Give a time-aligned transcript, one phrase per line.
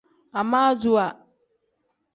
[0.39, 1.05] Amaasuwa.